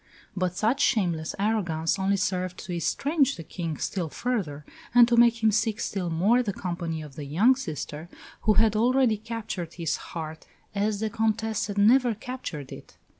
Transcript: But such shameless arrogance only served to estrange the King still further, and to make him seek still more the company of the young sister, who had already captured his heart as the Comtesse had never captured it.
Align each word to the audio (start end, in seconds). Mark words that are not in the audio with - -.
But 0.35 0.57
such 0.57 0.81
shameless 0.81 1.35
arrogance 1.37 1.99
only 1.99 2.17
served 2.17 2.57
to 2.65 2.73
estrange 2.75 3.35
the 3.35 3.43
King 3.43 3.77
still 3.77 4.09
further, 4.09 4.65
and 4.95 5.07
to 5.07 5.15
make 5.15 5.43
him 5.43 5.51
seek 5.51 5.79
still 5.79 6.09
more 6.09 6.41
the 6.41 6.51
company 6.53 7.03
of 7.03 7.13
the 7.15 7.25
young 7.25 7.55
sister, 7.55 8.09
who 8.41 8.53
had 8.53 8.75
already 8.75 9.17
captured 9.17 9.75
his 9.75 9.97
heart 9.97 10.47
as 10.73 11.01
the 11.01 11.11
Comtesse 11.11 11.67
had 11.67 11.77
never 11.77 12.15
captured 12.15 12.71
it. 12.71 12.97